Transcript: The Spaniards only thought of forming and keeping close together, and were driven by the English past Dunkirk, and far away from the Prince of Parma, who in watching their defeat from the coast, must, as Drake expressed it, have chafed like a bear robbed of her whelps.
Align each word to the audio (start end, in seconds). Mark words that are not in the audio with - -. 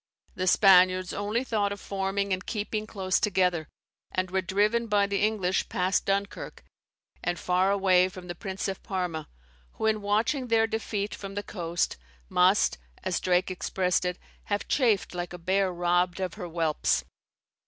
The 0.33 0.47
Spaniards 0.47 1.13
only 1.13 1.43
thought 1.43 1.71
of 1.71 1.79
forming 1.79 2.33
and 2.33 2.43
keeping 2.43 2.87
close 2.87 3.19
together, 3.19 3.67
and 4.11 4.31
were 4.31 4.41
driven 4.41 4.87
by 4.87 5.05
the 5.05 5.21
English 5.21 5.69
past 5.69 6.07
Dunkirk, 6.07 6.63
and 7.23 7.37
far 7.37 7.69
away 7.69 8.09
from 8.09 8.27
the 8.27 8.33
Prince 8.33 8.67
of 8.67 8.81
Parma, 8.81 9.29
who 9.73 9.85
in 9.85 10.01
watching 10.01 10.47
their 10.47 10.65
defeat 10.65 11.13
from 11.13 11.35
the 11.35 11.43
coast, 11.43 11.97
must, 12.29 12.79
as 13.03 13.19
Drake 13.19 13.51
expressed 13.51 14.03
it, 14.03 14.17
have 14.45 14.67
chafed 14.67 15.13
like 15.13 15.33
a 15.33 15.37
bear 15.37 15.71
robbed 15.71 16.19
of 16.19 16.33
her 16.33 16.47
whelps. 16.47 17.03